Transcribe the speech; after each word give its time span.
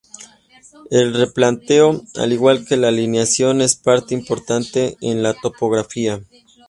El 0.89 1.13
replanteo, 1.13 2.01
al 2.15 2.33
igual 2.33 2.65
que 2.65 2.75
la 2.75 2.87
alineación, 2.87 3.61
es 3.61 3.75
parte 3.75 4.15
importante 4.15 4.97
en 4.99 5.21
la 5.21 5.35
topografía. 5.35 6.23